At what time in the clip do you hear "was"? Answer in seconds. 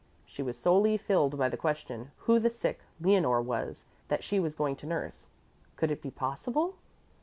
0.41-0.57, 3.43-3.85, 4.39-4.55